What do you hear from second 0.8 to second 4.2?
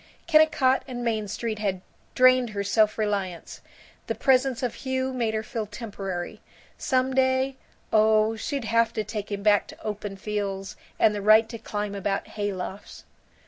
and Main Street had drained her self reliance; the